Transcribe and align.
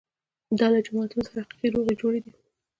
دا 0.59 0.67
له 0.73 0.79
جماعتونو 0.87 1.23
سره 1.27 1.39
حقیقي 1.45 1.67
روغې 1.75 1.93
جوړې 2.01 2.19
ده. 2.25 2.31